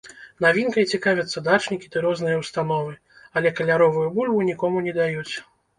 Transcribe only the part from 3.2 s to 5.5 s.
але каляровую бульбу нікому не даюць.